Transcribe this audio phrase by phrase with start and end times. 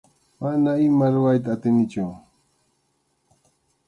[0.41, 2.03] Mana ima rurayta atinichu.